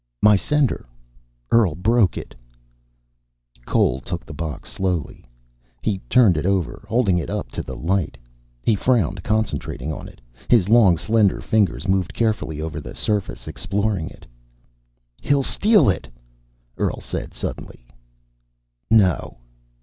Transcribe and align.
"My 0.23 0.35
sender. 0.35 0.87
Earl 1.51 1.75
broke 1.75 2.17
it." 2.17 2.33
Cole 3.67 4.01
took 4.01 4.25
the 4.25 4.33
box 4.33 4.71
slowly. 4.71 5.23
He 5.83 5.99
turned 6.09 6.37
it 6.37 6.45
over, 6.47 6.83
holding 6.89 7.19
it 7.19 7.29
up 7.29 7.51
to 7.51 7.61
the 7.61 7.75
light. 7.75 8.17
He 8.63 8.73
frowned, 8.73 9.21
concentrating 9.23 9.93
on 9.93 10.07
it. 10.09 10.19
His 10.49 10.67
long, 10.69 10.97
slender 10.97 11.39
fingers 11.39 11.87
moved 11.87 12.15
carefully 12.15 12.59
over 12.59 12.81
the 12.81 12.95
surface, 12.95 13.47
exploring 13.47 14.09
it. 14.09 14.25
"He'll 15.21 15.43
steal 15.43 15.87
it!" 15.87 16.07
Earl 16.77 16.99
said 16.99 17.35
suddenly. 17.35 17.85
"No." 18.89 19.37